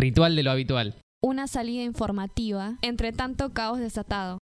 [0.00, 0.94] Ritual de lo habitual.
[1.20, 4.38] Una salida informativa entre tanto caos desatado.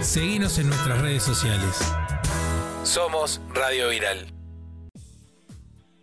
[0.00, 1.78] Seguinos en nuestras redes sociales.
[2.82, 4.26] Somos Radio Viral.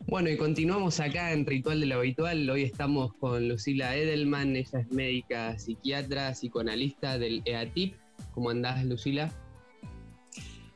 [0.08, 2.50] Bueno, y continuamos acá en Ritual de lo Habitual.
[2.50, 7.96] Hoy estamos con Lucila Edelman, ella es médica psiquiatra, psicoanalista del EATIP.
[8.34, 9.30] ¿Cómo andás, Lucila?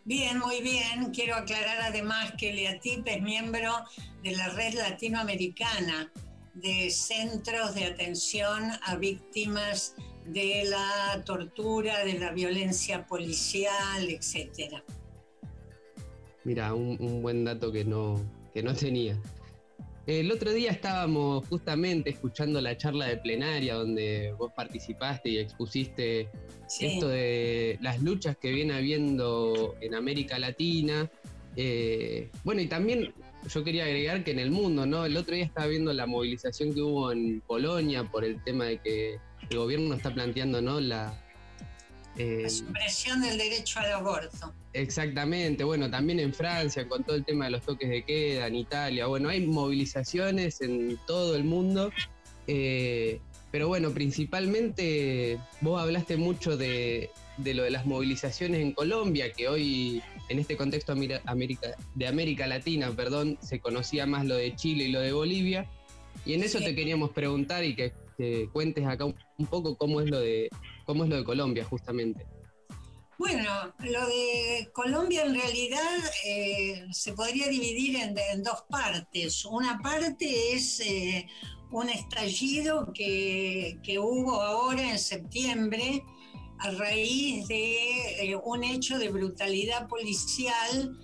[0.03, 1.11] Bien, muy bien.
[1.13, 3.71] Quiero aclarar además que el EATIP es miembro
[4.23, 6.11] de la red latinoamericana
[6.61, 9.95] de centros de atención a víctimas
[10.25, 14.75] de la tortura, de la violencia policial, etc.
[16.43, 18.21] Mira, un, buen dato que no,
[18.53, 19.17] que no tenía.
[20.05, 26.29] El otro día estábamos justamente escuchando la charla de plenaria donde vos participaste y expusiste
[26.79, 31.09] esto de las luchas que viene habiendo en América Latina.
[31.55, 33.13] Eh, bueno, y también
[33.47, 35.05] yo quería agregar que en el mundo, ¿no?
[35.05, 38.77] El otro día estaba viendo la movilización que hubo en Polonia por el tema de
[38.79, 40.79] que el gobierno está planteando, ¿no?
[40.79, 41.13] La,
[42.17, 44.53] eh, la supresión del derecho al aborto.
[44.73, 48.55] Exactamente, bueno, también en Francia con todo el tema de los toques de queda, en
[48.55, 51.91] Italia, bueno, hay movilizaciones en todo el mundo,
[52.47, 53.19] eh,
[53.51, 59.47] pero bueno, principalmente vos hablaste mucho de, de, lo de las movilizaciones en Colombia, que
[59.47, 60.93] hoy en este contexto
[61.25, 65.67] América, de América Latina, perdón, se conocía más lo de Chile y lo de Bolivia,
[66.25, 67.93] y en eso te queríamos preguntar y que,
[68.51, 70.49] cuentes acá un, poco cómo es lo de
[70.85, 72.25] cómo es lo de Colombia justamente.
[73.17, 79.45] Bueno, lo de Colombia en realidad eh, se podría dividir en, dos partes.
[79.45, 81.27] Una parte es eh,
[81.71, 86.03] un estallido que, hubo ahora en septiembre
[86.59, 90.97] a raíz de eh, un hecho de brutalidad policial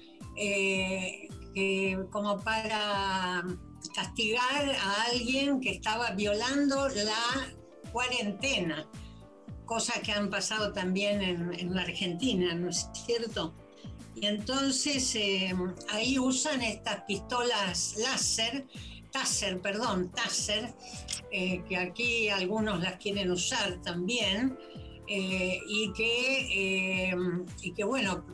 [2.11, 3.41] como para
[3.95, 7.53] castigar a alguien que estaba violando la
[7.93, 8.85] cuarentena
[9.65, 13.53] cosas que han pasado también en, la Argentina, ¿no es cierto?
[14.15, 15.53] Y entonces eh,
[15.89, 18.65] ahí usan estas pistolas láser,
[19.11, 20.73] Taser, perdón, Taser,
[21.31, 24.57] eh, que aquí algunos las quieren usar también,
[25.07, 27.13] eh, y, que,
[27.61, 28.25] y que, bueno,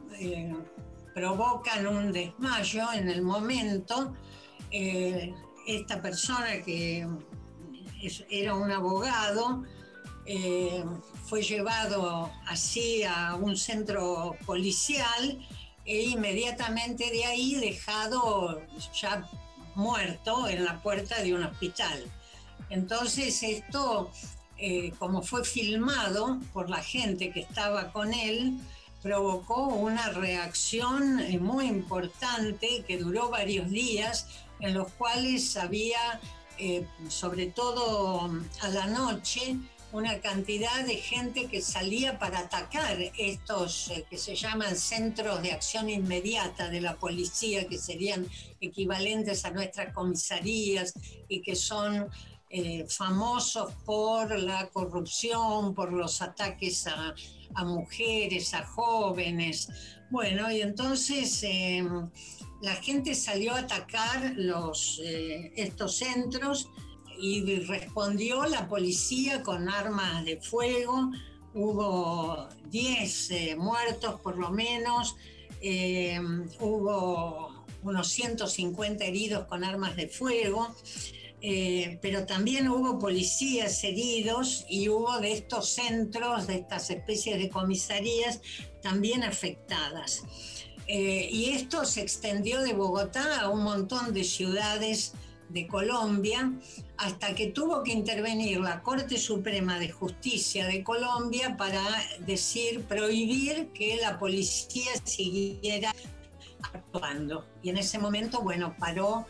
[1.13, 4.13] provocan un desmayo en el momento.
[4.71, 7.07] esta persona que
[8.29, 9.63] era un abogado,
[11.25, 15.39] fue llevado así a un centro policial
[15.85, 18.61] e inmediatamente de ahí dejado
[18.99, 19.27] ya
[19.75, 22.03] muerto en la puerta de un hospital.
[22.69, 24.11] Entonces esto,
[24.63, 28.59] eh, como fue filmado por la gente que estaba con él,
[29.01, 34.27] provocó una reacción eh, muy importante que duró varios días,
[34.59, 36.21] en los cuales había,
[36.59, 38.29] eh, sobre todo
[38.61, 39.57] a la noche,
[39.91, 45.89] una cantidad de gente que salía para atacar estos que se llaman centros de acción
[45.89, 48.27] inmediata de la policía, que serían
[48.61, 50.93] equivalentes a nuestras comisarías
[51.27, 52.11] y que son
[52.51, 57.15] eh, famosos por la corrupción, por los ataques a,
[57.63, 59.69] mujeres, a jóvenes.
[60.09, 62.09] Bueno, y entonces em,
[62.61, 66.69] la gente salió a atacar los, eh, estos centros
[67.21, 71.11] y respondió la policía con armas de fuego.
[71.53, 75.15] Hubo 10 eh, muertos por lo menos,
[75.61, 76.19] eh,
[76.59, 80.75] hubo unos 150 heridos con armas de fuego.
[81.41, 87.49] Eh, pero también hubo policías heridos y hubo de estos centros, de estas especies de
[87.49, 88.41] comisarías,
[88.81, 90.23] también afectadas.
[90.87, 95.13] y esto se extendió de Bogotá a un montón de ciudades
[95.53, 96.51] de Colombia,
[96.97, 101.83] hasta que tuvo que intervenir la Corte Suprema de Justicia de Colombia para
[102.19, 105.93] decir, prohibir que la policía siguiera
[106.73, 107.45] actuando.
[107.63, 109.25] Y en ese momento, bueno, paró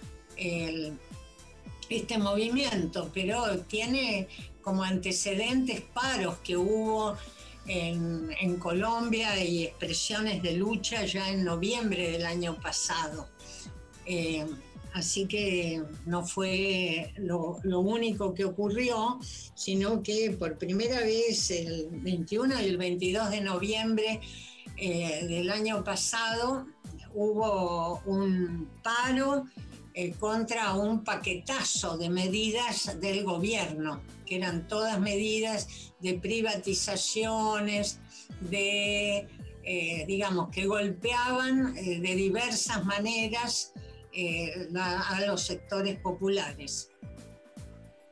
[1.98, 4.28] este movimiento, pero tiene
[4.62, 7.18] como antecedentes paros que hubo
[7.68, 13.28] en, Colombia y expresiones de lucha ya en noviembre del año pasado.
[14.06, 14.46] Eh,
[14.94, 19.20] Así que no fue lo, único que ocurrió,
[19.56, 24.20] sino que por primera vez el 21 y el 22 de noviembre
[24.76, 26.66] eh, del año pasado
[27.14, 29.46] hubo un paro
[29.94, 38.00] eh, contra un paquetazo de medidas del gobierno, que eran todas medidas de privatizaciones,
[38.40, 39.28] de,
[39.64, 43.74] eh, digamos, que golpeaban de diversas maneras
[44.14, 46.90] eh, a los sectores populares.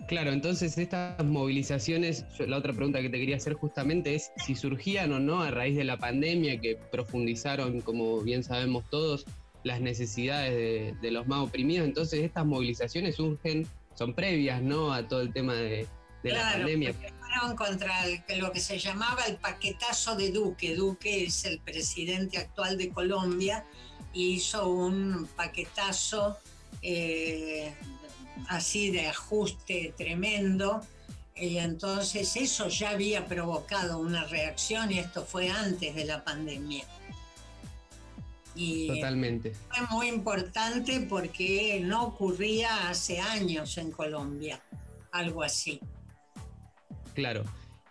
[0.08, 5.12] Claro, entonces estas movilizaciones, la otra pregunta que te quería hacer justamente es si surgían
[5.12, 9.26] o no a raíz de la pandemia que profundizaron, como bien sabemos todos,
[9.64, 11.88] las necesidades de, los más oprimidos.
[11.88, 14.94] Entonces estas movilizaciones surgen, son previas, ¿no?
[14.94, 15.88] A todo el tema de,
[16.24, 16.94] la pandemia.
[16.94, 17.94] Fueron contra
[18.38, 20.76] lo que se llamaba el paquetazo de Duque.
[20.76, 23.66] Duque es el presidente actual de Colombia
[24.14, 26.38] hizo un paquetazo
[26.82, 27.74] eh,
[28.48, 30.82] así de ajuste tremendo.
[31.36, 36.84] Y entonces eso ya había provocado una reacción y esto fue antes de la pandemia.
[38.62, 39.54] Y Totalmente.
[39.70, 44.62] Fue muy importante porque no ocurría hace años en Colombia,
[45.14, 45.80] algo así.
[47.14, 47.46] Claro.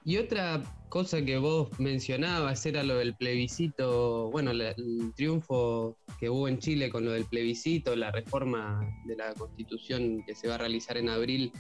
[0.05, 6.49] Y otra cosa que vos mencionabas era lo del plebiscito, bueno, el triunfo que hubo
[6.49, 10.59] en Chile con lo del plebiscito, la reforma de la constitución que se va a
[10.59, 11.51] realizar en abril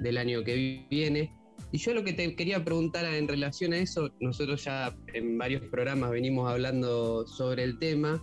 [0.00, 1.30] del año que viene.
[1.72, 5.68] Y yo lo que te quería preguntar en relación a eso, nosotros ya en varios
[5.70, 8.22] programas venimos hablando sobre el tema,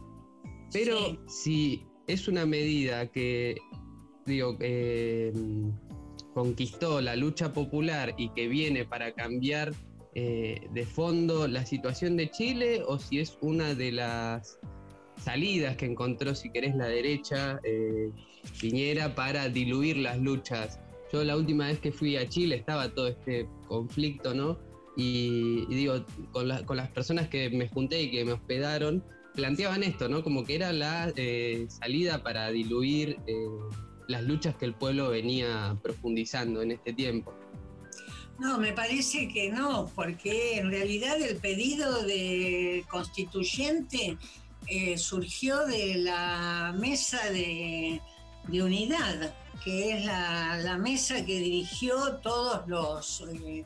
[0.71, 3.57] pero si es una medida que,
[4.25, 5.33] digo, eh,
[6.33, 9.73] conquistó la lucha popular y que viene para cambiar
[10.13, 14.59] eh, de fondo la situación de Chile o si es una de las
[15.17, 18.11] salidas que encontró, si querés, la derecha eh,
[18.59, 20.79] Piñera para diluir las luchas.
[21.13, 24.57] Yo la última vez que fui a Chile estaba todo este conflicto, ¿no?
[24.97, 30.23] Y, digo, con, las personas que me junté y que me hospedaron, planteaban esto, ¿no?
[30.23, 33.17] Como que era la eh, salida para diluir
[34.07, 37.33] las luchas que el pueblo venía profundizando en este tiempo.
[38.39, 44.17] No, me parece que no, porque en realidad el pedido de constituyente
[44.67, 48.01] eh, surgió de la mesa de,
[48.51, 53.63] unidad, que es la, mesa que dirigió todos los, eh,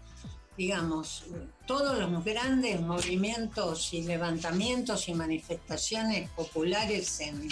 [0.58, 1.26] digamos,
[1.66, 7.50] todos los grandes movimientos y levantamientos y manifestaciones populares en,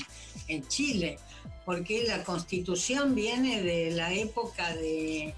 [0.48, 1.18] en Chile,
[1.66, 5.34] porque la constitución viene de la época de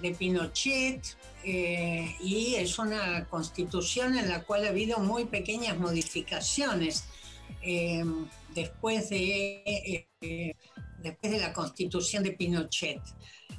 [0.00, 1.02] de Pinochet
[1.44, 7.04] eh, y es una constitución en la cual ha habido muy pequeñas modificaciones
[7.62, 8.04] eh,
[8.54, 10.56] después, de, eh,
[11.02, 13.00] después de la constitución de Pinochet.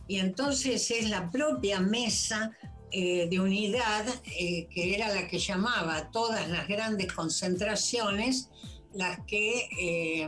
[0.07, 2.51] Y entonces es la propia mesa
[2.91, 8.49] de unidad, que era la que llamaba a todas las grandes concentraciones,
[8.93, 10.27] las que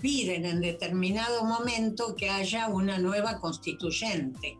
[0.00, 4.58] piden en determinado momento que haya una nueva constituyente.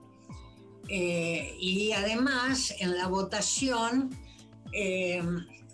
[0.88, 4.10] Eh, y además en la votación
[4.72, 5.20] eh,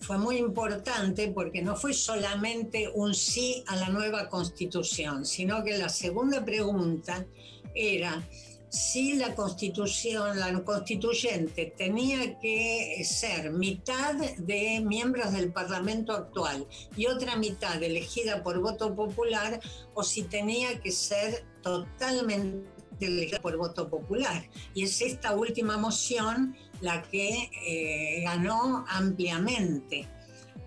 [0.00, 5.76] fue muy importante porque no fue solamente un sí a la nueva constitución, sino que
[5.76, 7.26] la segunda pregunta
[7.74, 8.26] era
[8.72, 16.66] si la constitución, la constituyente tenía que ser mitad de miembros del Parlamento actual
[16.96, 19.60] y otra mitad elegida por voto popular
[19.92, 22.66] o si tenía que ser totalmente
[23.42, 24.42] por voto popular.
[24.72, 30.08] Y es esta última moción la que eh, ganó ampliamente.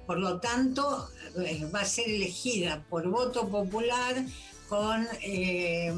[0.05, 1.09] Por lo tanto,
[1.43, 4.23] eh, va a ser elegida por voto popular
[4.69, 5.91] con eh,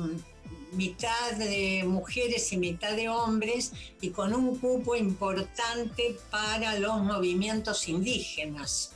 [0.74, 7.88] mitad de mujeres y mitad de hombres y con un cupo importante para los movimientos
[7.88, 8.94] indígenas.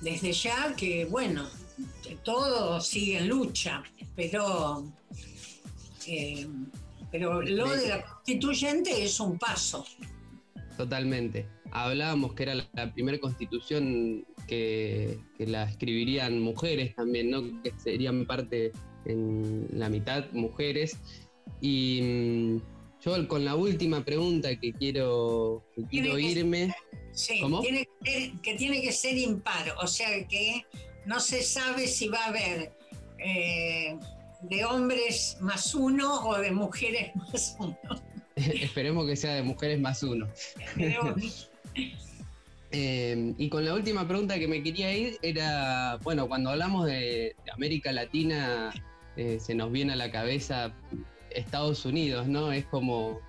[0.00, 1.48] Desde ya que, bueno,
[2.24, 3.82] todo sigue en lucha,
[4.16, 4.84] pero,
[6.06, 6.48] eh,
[7.10, 9.84] pero lo de la constituyente es un paso.
[10.76, 11.46] Totalmente.
[11.70, 17.62] Hablábamos que era la, primera constitución que, la escribirían mujeres también, ¿no?
[17.62, 18.72] Que serían parte
[19.04, 20.96] en la mitad mujeres.
[21.60, 22.56] Y mm,
[23.04, 26.74] yo con la última pregunta que quiero, quiero irme.
[27.12, 30.64] sí, Tiene que, tiene que ser impar, o sea que
[31.06, 32.72] no se sabe si va a haber
[33.18, 33.98] eh,
[34.42, 37.76] de hombres más uno o de mujeres más uno.
[38.36, 40.26] Esperemos que sea de mujeres más uno.
[42.70, 47.36] Eh, y con la última pregunta que me quería ir era, bueno, cuando hablamos de,
[47.52, 48.72] América Latina,
[49.16, 50.72] eh, se nos viene a la cabeza
[51.30, 52.52] Estados Unidos, ¿no?
[52.52, 53.20] Es como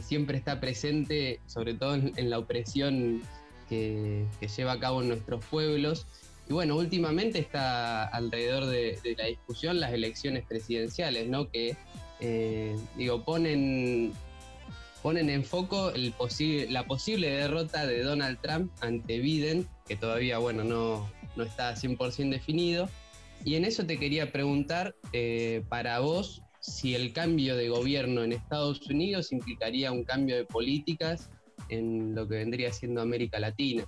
[0.00, 3.20] siempre está presente, sobre todo en, la opresión
[3.68, 6.06] que, lleva a cabo en nuestros pueblos.
[6.48, 11.50] Y bueno, últimamente está alrededor de, la discusión las elecciones presidenciales, ¿no?
[11.50, 11.76] Que,
[12.20, 14.12] eh, digo, ponen,
[15.02, 21.08] ponen en foco la posible derrota de Donald Trump ante Biden, que todavía, bueno, no,
[21.42, 22.88] está 100% definido.
[23.44, 28.32] Y en eso te quería preguntar, eh, para vos, si el cambio de gobierno en
[28.32, 31.28] Estados Unidos implicaría un cambio de políticas
[31.68, 33.84] en lo que vendría siendo América Latina.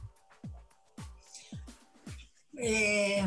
[2.56, 3.22] Eh,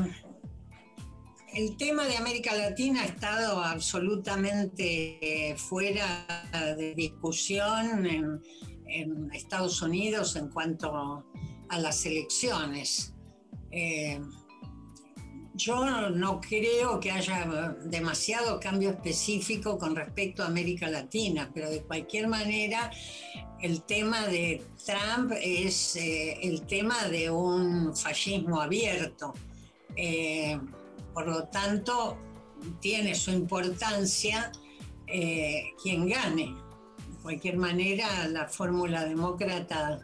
[1.53, 6.25] el tema de América Latina ha estado absolutamente fuera
[6.77, 8.41] de discusión en,
[9.33, 11.23] Estados Unidos en cuanto
[11.69, 13.13] a las elecciones.
[13.71, 14.19] Eh,
[15.57, 21.81] yo no creo que haya demasiado cambio específico con respecto a América Latina, pero de
[21.81, 22.91] cualquier manera
[23.59, 29.33] el tema de Trump es eh, el tema de un fascismo abierto.
[29.95, 30.59] Eh,
[31.13, 32.17] por lo tanto,
[32.79, 34.51] tiene su importancia
[35.07, 36.55] eh, quien gane.
[37.09, 39.99] De cualquier manera, la fórmula demócrata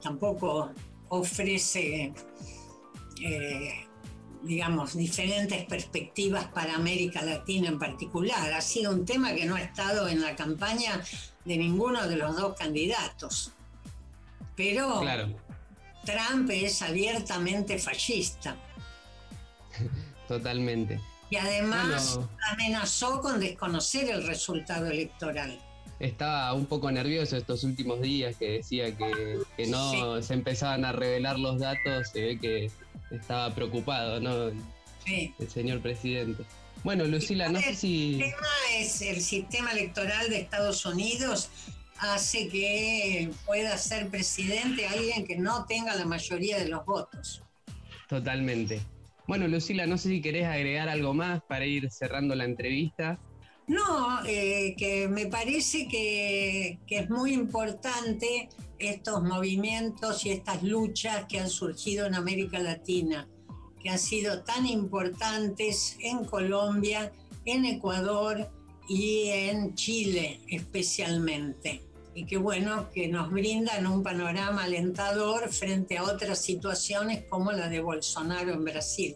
[0.00, 0.72] tampoco
[1.08, 2.12] ofrece
[3.22, 3.86] eh,
[4.42, 8.52] digamos, diferentes perspectivas para América Latina en particular.
[8.52, 11.02] Ha sido un tema que no ha estado en la campaña
[11.44, 13.52] de ninguno de los dos candidatos.
[14.56, 15.02] Pero
[16.04, 18.56] Trump es abiertamente fascista.
[20.28, 21.00] Totalmente.
[21.30, 22.18] Y además
[22.50, 25.58] amenazó con desconocer el resultado electoral.
[26.00, 31.38] Estaba un poco nervioso estos últimos días que decía que, no se empezaban a revelar
[31.38, 32.08] los datos.
[32.08, 32.70] Se ve que
[33.10, 34.50] estaba preocupado, ¿no?
[35.04, 35.34] Sí.
[35.38, 36.44] El señor presidente.
[36.82, 38.14] Bueno, Lucila, no sé si...
[38.14, 38.46] El tema
[38.78, 41.50] es el sistema electoral de Estados Unidos
[41.98, 47.42] hace que pueda ser presidente alguien que no tenga la mayoría de los votos.
[48.08, 48.80] Totalmente.
[49.26, 53.20] Bueno, Lucila, no sé si querés agregar algo más para ir cerrando la entrevista.
[53.66, 58.48] No, eh, que me parece que, que, es muy importante
[58.80, 63.28] estos movimientos y estas luchas que han surgido en América Latina,
[63.80, 67.12] que han sido tan importantes en Colombia,
[67.44, 68.50] en Ecuador
[68.88, 71.82] y en Chile especialmente.
[72.14, 77.68] Y que bueno, que nos brindan un panorama alentador frente a otras situaciones como la
[77.68, 79.14] de Bolsonaro en Brasil.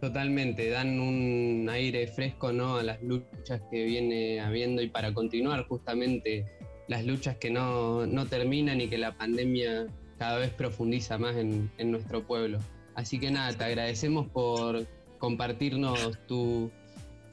[0.00, 2.76] Totalmente, dan un aire fresco ¿no?
[2.76, 6.46] a las luchas que viene habiendo y para continuar justamente
[6.90, 9.86] las luchas que no, terminan y que la pandemia
[10.18, 12.58] cada vez profundiza más en, nuestro pueblo.
[12.96, 16.68] Así que nada, te agradecemos por compartirnos tu,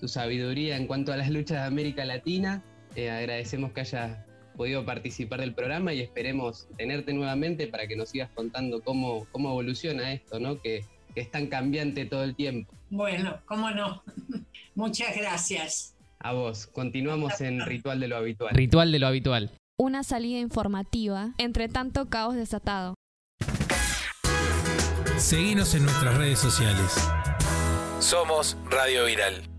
[0.06, 2.62] sabiduría en cuanto a las luchas de América Latina.
[2.96, 4.20] Eh, agradecemos que hayas
[4.56, 9.50] podido participar del programa y esperemos tenerte nuevamente para que nos sigas contando cómo, cómo
[9.50, 10.62] evoluciona esto, ¿no?
[10.62, 10.86] Que
[11.16, 12.72] es tan cambiante todo el tiempo.
[12.92, 14.04] Bueno, cómo no.
[14.76, 15.97] Muchas gracias.
[16.28, 18.54] A vos, continuamos en Ritual de lo Habitual.
[18.54, 19.50] Ritual de lo Habitual.
[19.80, 22.96] Una salida informativa entre tanto caos desatado.
[25.16, 27.10] Seguimos en nuestras redes sociales.
[28.00, 29.57] Somos Radio Viral.